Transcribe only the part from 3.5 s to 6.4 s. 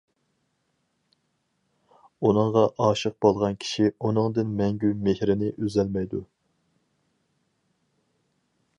كىشى ئۇنىڭدىن مەڭگۈ مېھرىنى ئۈزەلمەيدۇ.